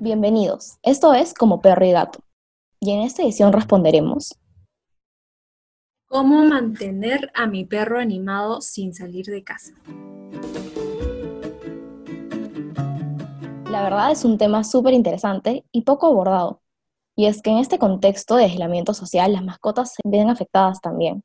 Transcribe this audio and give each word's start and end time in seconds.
Bienvenidos, 0.00 0.78
esto 0.84 1.12
es 1.12 1.34
Como 1.34 1.60
Perro 1.60 1.84
y 1.84 1.90
Gato. 1.90 2.20
Y 2.78 2.92
en 2.92 3.00
esta 3.00 3.22
edición 3.22 3.52
responderemos 3.52 4.38
¿Cómo 6.06 6.44
mantener 6.44 7.32
a 7.34 7.48
mi 7.48 7.64
perro 7.64 7.98
animado 7.98 8.60
sin 8.60 8.94
salir 8.94 9.26
de 9.26 9.42
casa? 9.42 9.72
La 13.68 13.82
verdad 13.82 14.12
es 14.12 14.24
un 14.24 14.38
tema 14.38 14.62
súper 14.62 14.94
interesante 14.94 15.64
y 15.72 15.82
poco 15.82 16.06
abordado. 16.06 16.62
Y 17.16 17.26
es 17.26 17.42
que 17.42 17.50
en 17.50 17.58
este 17.58 17.80
contexto 17.80 18.36
de 18.36 18.44
aislamiento 18.44 18.94
social 18.94 19.32
las 19.32 19.42
mascotas 19.42 19.94
se 19.94 20.02
ven 20.04 20.30
afectadas 20.30 20.80
también. 20.80 21.24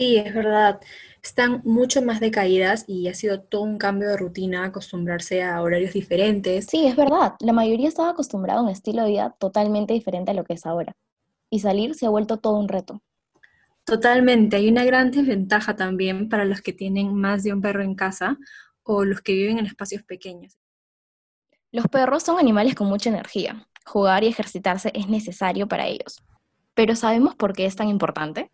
Sí, 0.00 0.16
es 0.16 0.32
verdad. 0.32 0.80
Están 1.22 1.60
mucho 1.66 2.00
más 2.00 2.20
decaídas 2.20 2.86
y 2.86 3.08
ha 3.08 3.12
sido 3.12 3.42
todo 3.42 3.60
un 3.60 3.76
cambio 3.76 4.08
de 4.08 4.16
rutina 4.16 4.64
acostumbrarse 4.64 5.42
a 5.42 5.60
horarios 5.60 5.92
diferentes. 5.92 6.68
Sí, 6.70 6.86
es 6.86 6.96
verdad. 6.96 7.34
La 7.40 7.52
mayoría 7.52 7.86
estaba 7.86 8.08
acostumbrada 8.08 8.60
a 8.60 8.62
un 8.62 8.70
estilo 8.70 9.02
de 9.02 9.10
vida 9.10 9.36
totalmente 9.38 9.92
diferente 9.92 10.30
a 10.30 10.34
lo 10.34 10.44
que 10.44 10.54
es 10.54 10.64
ahora. 10.64 10.96
Y 11.50 11.60
salir 11.60 11.94
se 11.94 12.06
ha 12.06 12.08
vuelto 12.08 12.38
todo 12.38 12.56
un 12.56 12.68
reto. 12.68 13.02
Totalmente. 13.84 14.56
Hay 14.56 14.70
una 14.70 14.84
gran 14.86 15.10
desventaja 15.10 15.76
también 15.76 16.30
para 16.30 16.46
los 16.46 16.62
que 16.62 16.72
tienen 16.72 17.14
más 17.14 17.42
de 17.42 17.52
un 17.52 17.60
perro 17.60 17.82
en 17.82 17.94
casa 17.94 18.38
o 18.82 19.04
los 19.04 19.20
que 19.20 19.34
viven 19.34 19.58
en 19.58 19.66
espacios 19.66 20.02
pequeños. 20.02 20.56
Los 21.72 21.86
perros 21.88 22.22
son 22.22 22.38
animales 22.38 22.74
con 22.74 22.86
mucha 22.86 23.10
energía. 23.10 23.68
Jugar 23.84 24.24
y 24.24 24.28
ejercitarse 24.28 24.92
es 24.94 25.08
necesario 25.08 25.68
para 25.68 25.86
ellos. 25.88 26.22
Pero 26.72 26.96
¿sabemos 26.96 27.34
por 27.34 27.52
qué 27.52 27.66
es 27.66 27.76
tan 27.76 27.88
importante? 27.88 28.50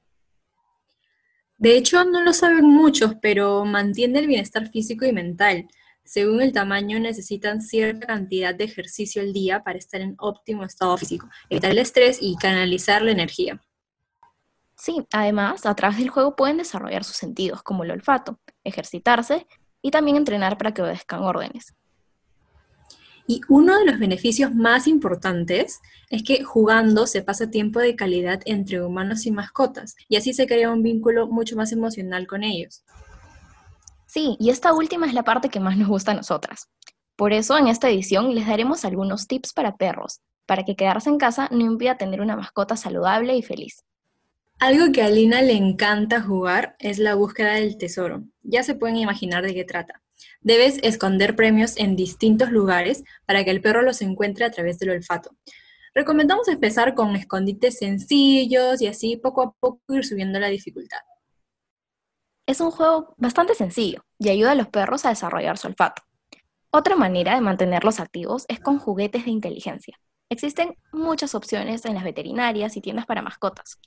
De 1.58 1.76
hecho, 1.76 2.04
no 2.04 2.22
lo 2.22 2.32
saben 2.32 2.66
muchos, 2.66 3.14
pero 3.20 3.64
mantiene 3.64 4.18
el 4.18 4.26
bienestar 4.26 4.68
físico 4.68 5.06
y 5.06 5.12
mental. 5.12 5.68
Según 6.04 6.40
el 6.42 6.52
tamaño, 6.52 7.00
necesitan 7.00 7.62
cierta 7.62 8.06
cantidad 8.06 8.54
de 8.54 8.64
ejercicio 8.64 9.22
al 9.22 9.32
día 9.32 9.64
para 9.64 9.78
estar 9.78 10.00
en 10.00 10.14
óptimo 10.18 10.64
estado 10.64 10.96
físico, 10.96 11.28
evitar 11.48 11.70
el 11.70 11.78
estrés 11.78 12.18
y 12.20 12.36
canalizar 12.36 13.02
la 13.02 13.10
energía. 13.10 13.60
Sí, 14.76 15.06
además, 15.10 15.64
a 15.64 15.74
través 15.74 15.98
del 15.98 16.10
juego 16.10 16.36
pueden 16.36 16.58
desarrollar 16.58 17.02
sus 17.02 17.16
sentidos, 17.16 17.62
como 17.62 17.82
el 17.82 17.90
olfato, 17.90 18.38
ejercitarse 18.62 19.46
y 19.80 19.90
también 19.90 20.16
entrenar 20.16 20.58
para 20.58 20.74
que 20.74 20.82
obedezcan 20.82 21.22
órdenes. 21.22 21.74
Y 23.26 23.40
uno 23.48 23.78
de 23.78 23.86
los 23.86 23.98
beneficios 23.98 24.54
más 24.54 24.86
importantes 24.86 25.80
es 26.10 26.22
que 26.22 26.44
jugando 26.44 27.06
se 27.06 27.22
pasa 27.22 27.50
tiempo 27.50 27.80
de 27.80 27.96
calidad 27.96 28.40
entre 28.44 28.82
humanos 28.82 29.26
y 29.26 29.32
mascotas, 29.32 29.96
y 30.08 30.16
así 30.16 30.32
se 30.32 30.46
crea 30.46 30.70
un 30.70 30.82
vínculo 30.82 31.26
mucho 31.26 31.56
más 31.56 31.72
emocional 31.72 32.26
con 32.26 32.44
ellos. 32.44 32.84
Sí, 34.06 34.36
y 34.38 34.50
esta 34.50 34.72
última 34.72 35.06
es 35.06 35.14
la 35.14 35.24
parte 35.24 35.48
que 35.48 35.60
más 35.60 35.76
nos 35.76 35.88
gusta 35.88 36.12
a 36.12 36.14
nosotras. 36.14 36.68
Por 37.16 37.32
eso 37.32 37.58
en 37.58 37.66
esta 37.66 37.88
edición 37.88 38.34
les 38.34 38.46
daremos 38.46 38.84
algunos 38.84 39.26
tips 39.26 39.52
para 39.52 39.76
perros, 39.76 40.20
para 40.46 40.64
que 40.64 40.76
quedarse 40.76 41.10
en 41.10 41.18
casa 41.18 41.48
no 41.50 41.64
impida 41.64 41.98
tener 41.98 42.20
una 42.20 42.36
mascota 42.36 42.76
saludable 42.76 43.36
y 43.36 43.42
feliz. 43.42 43.84
Algo 44.58 44.90
que 44.92 45.02
a 45.02 45.10
Lina 45.10 45.42
le 45.42 45.52
encanta 45.52 46.22
jugar 46.22 46.76
es 46.78 46.98
la 46.98 47.14
búsqueda 47.14 47.54
del 47.54 47.76
tesoro. 47.76 48.24
Ya 48.42 48.62
se 48.62 48.74
pueden 48.74 48.96
imaginar 48.96 49.44
de 49.44 49.52
qué 49.52 49.64
trata. 49.64 50.02
Debes 50.40 50.78
esconder 50.82 51.36
premios 51.36 51.76
en 51.76 51.96
distintos 51.96 52.50
lugares 52.50 53.04
para 53.26 53.44
que 53.44 53.50
el 53.50 53.60
perro 53.60 53.82
los 53.82 54.02
encuentre 54.02 54.44
a 54.44 54.50
través 54.50 54.78
del 54.78 54.90
olfato. 54.90 55.36
Recomendamos 55.94 56.48
empezar 56.48 56.94
con 56.94 57.16
escondites 57.16 57.78
sencillos 57.78 58.82
y 58.82 58.86
así 58.86 59.16
poco 59.16 59.42
a 59.42 59.52
poco 59.52 59.94
ir 59.94 60.04
subiendo 60.04 60.38
la 60.38 60.48
dificultad. 60.48 60.98
Es 62.46 62.60
un 62.60 62.70
juego 62.70 63.14
bastante 63.16 63.54
sencillo 63.54 64.04
y 64.18 64.28
ayuda 64.28 64.52
a 64.52 64.54
los 64.54 64.68
perros 64.68 65.04
a 65.04 65.08
desarrollar 65.08 65.58
su 65.58 65.66
olfato. 65.68 66.02
Otra 66.70 66.96
manera 66.96 67.34
de 67.34 67.40
mantenerlos 67.40 67.98
activos 67.98 68.44
es 68.48 68.60
con 68.60 68.78
juguetes 68.78 69.24
de 69.24 69.30
inteligencia. 69.30 69.98
Existen 70.28 70.76
muchas 70.92 71.34
opciones 71.34 71.84
en 71.84 71.94
las 71.94 72.04
veterinarias 72.04 72.76
y 72.76 72.80
tiendas 72.80 73.06
para 73.06 73.22
mascotas. 73.22 73.80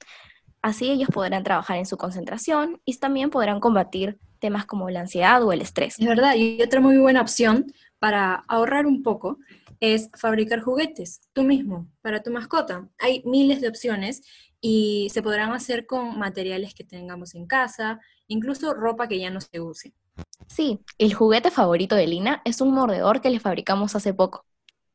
Así 0.61 0.89
ellos 0.89 1.09
podrán 1.13 1.43
trabajar 1.43 1.77
en 1.77 1.85
su 1.85 1.97
concentración 1.97 2.81
y 2.85 2.97
también 2.97 3.29
podrán 3.29 3.59
combatir 3.59 4.19
temas 4.39 4.65
como 4.65 4.89
la 4.89 5.01
ansiedad 5.01 5.43
o 5.43 5.53
el 5.53 5.61
estrés. 5.61 5.99
Es 5.99 6.07
verdad, 6.07 6.35
y 6.35 6.61
otra 6.61 6.79
muy 6.79 6.97
buena 6.97 7.21
opción 7.21 7.73
para 7.99 8.43
ahorrar 8.47 8.85
un 8.85 9.03
poco 9.03 9.37
es 9.79 10.09
fabricar 10.17 10.61
juguetes 10.61 11.21
tú 11.33 11.43
mismo 11.43 11.87
para 12.01 12.21
tu 12.21 12.31
mascota. 12.31 12.89
Hay 12.97 13.21
miles 13.25 13.61
de 13.61 13.69
opciones 13.69 14.21
y 14.61 15.09
se 15.11 15.21
podrán 15.21 15.51
hacer 15.53 15.85
con 15.85 16.17
materiales 16.19 16.73
que 16.73 16.83
tengamos 16.83 17.33
en 17.35 17.45
casa, 17.45 17.99
incluso 18.27 18.73
ropa 18.73 19.07
que 19.07 19.19
ya 19.19 19.29
no 19.29 19.39
se 19.39 19.59
use. 19.59 19.93
Sí, 20.47 20.79
el 20.97 21.13
juguete 21.13 21.51
favorito 21.51 21.95
de 21.95 22.07
Lina 22.07 22.41
es 22.43 22.59
un 22.59 22.71
mordedor 22.71 23.21
que 23.21 23.29
le 23.29 23.39
fabricamos 23.39 23.95
hace 23.95 24.13
poco. 24.13 24.45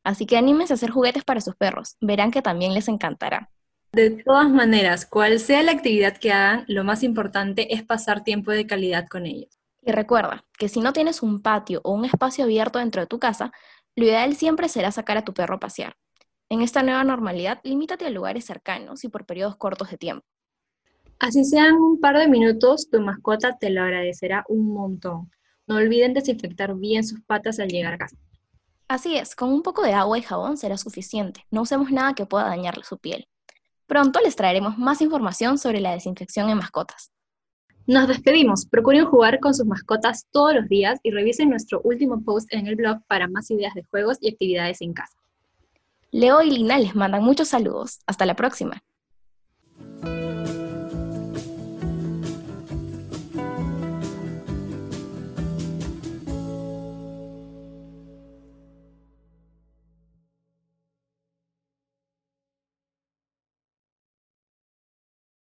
Así 0.03 0.27
que 0.27 0.37
anímense 0.37 0.73
a 0.73 0.75
hacer 0.75 0.91
juguetes 0.91 1.23
para 1.23 1.41
sus 1.41 1.55
perros, 1.55 1.97
verán 1.99 2.29
que 2.29 2.43
también 2.43 2.75
les 2.75 2.87
encantará. 2.87 3.49
De 3.95 4.09
todas 4.09 4.49
maneras, 4.49 5.05
cual 5.05 5.39
sea 5.39 5.63
la 5.63 5.71
actividad 5.71 6.17
que 6.17 6.33
hagan, 6.33 6.65
lo 6.67 6.83
más 6.83 7.01
importante 7.01 7.73
es 7.73 7.81
pasar 7.81 8.25
tiempo 8.25 8.51
de 8.51 8.67
calidad 8.67 9.07
con 9.07 9.25
ellos. 9.25 9.57
Y 9.81 9.93
recuerda 9.93 10.43
que 10.57 10.67
si 10.67 10.81
no 10.81 10.91
tienes 10.91 11.23
un 11.23 11.41
patio 11.41 11.79
o 11.85 11.93
un 11.93 12.03
espacio 12.03 12.43
abierto 12.43 12.79
dentro 12.79 12.99
de 12.99 13.07
tu 13.07 13.19
casa, 13.19 13.53
lo 13.95 14.03
ideal 14.03 14.35
siempre 14.35 14.67
será 14.67 14.91
sacar 14.91 15.15
a 15.15 15.23
tu 15.23 15.33
perro 15.33 15.55
a 15.55 15.59
pasear. 15.61 15.95
En 16.49 16.61
esta 16.61 16.83
nueva 16.83 17.05
normalidad, 17.05 17.61
limítate 17.63 18.05
a 18.05 18.09
lugares 18.09 18.43
cercanos 18.43 19.05
y 19.05 19.07
por 19.07 19.25
periodos 19.25 19.55
cortos 19.55 19.89
de 19.89 19.97
tiempo. 19.97 20.25
Así 21.17 21.45
sean 21.45 21.75
un 21.75 22.01
par 22.01 22.17
de 22.17 22.27
minutos, 22.27 22.89
tu 22.89 22.99
mascota 22.99 23.57
te 23.57 23.69
lo 23.69 23.81
agradecerá 23.81 24.43
un 24.49 24.73
montón. 24.73 25.31
No 25.67 25.77
olviden 25.77 26.13
desinfectar 26.13 26.75
bien 26.75 27.05
sus 27.05 27.21
patas 27.21 27.59
al 27.61 27.69
llegar 27.69 27.93
a 27.93 27.99
casa. 27.99 28.17
Así 28.89 29.15
es, 29.15 29.37
con 29.37 29.53
un 29.53 29.63
poco 29.63 29.83
de 29.83 29.93
agua 29.93 30.17
y 30.17 30.21
jabón 30.21 30.57
será 30.57 30.77
suficiente. 30.77 31.45
No 31.49 31.61
usemos 31.61 31.91
nada 31.91 32.13
que 32.13 32.25
pueda 32.25 32.49
dañarle 32.49 32.83
su 32.83 32.97
piel. 32.97 33.29
Pronto 33.87 34.19
les 34.23 34.35
traeremos 34.35 34.77
más 34.77 35.01
información 35.01 35.57
sobre 35.57 35.79
la 35.79 35.91
desinfección 35.91 36.49
en 36.49 36.57
mascotas. 36.57 37.11
Nos 37.87 38.07
despedimos. 38.07 38.65
Procuren 38.65 39.05
jugar 39.05 39.39
con 39.39 39.53
sus 39.53 39.67
mascotas 39.67 40.25
todos 40.31 40.55
los 40.55 40.67
días 40.67 40.99
y 41.03 41.11
revisen 41.11 41.49
nuestro 41.49 41.81
último 41.83 42.23
post 42.23 42.51
en 42.51 42.65
el 42.65 42.75
blog 42.75 42.97
para 43.07 43.27
más 43.27 43.51
ideas 43.51 43.75
de 43.75 43.83
juegos 43.83 44.17
y 44.21 44.31
actividades 44.31 44.81
en 44.81 44.93
casa. 44.93 45.17
Leo 46.11 46.41
y 46.41 46.49
Lina 46.49 46.79
les 46.79 46.95
mandan 46.95 47.23
muchos 47.23 47.49
saludos. 47.49 47.99
Hasta 48.07 48.25
la 48.25 48.35
próxima. 48.35 48.81